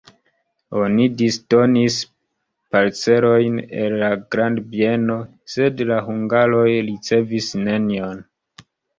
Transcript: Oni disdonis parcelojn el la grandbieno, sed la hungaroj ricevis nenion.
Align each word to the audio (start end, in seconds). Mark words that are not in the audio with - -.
Oni 0.83 1.03
disdonis 1.17 1.97
parcelojn 2.75 3.59
el 3.81 3.97
la 4.03 4.09
grandbieno, 4.35 5.17
sed 5.57 5.83
la 5.91 5.99
hungaroj 6.07 6.63
ricevis 6.87 7.51
nenion. 7.69 8.25